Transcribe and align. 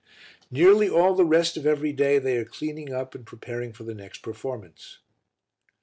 Nearly 0.49 0.89
all 0.89 1.13
the 1.13 1.23
rest 1.27 1.57
of 1.57 1.67
every 1.67 1.93
day 1.93 2.17
they 2.17 2.35
are 2.37 2.43
cleaning 2.43 2.91
up 2.91 3.13
and 3.13 3.23
preparing 3.23 3.71
for 3.71 3.83
the 3.83 3.93
next 3.93 4.23
performance. 4.23 4.97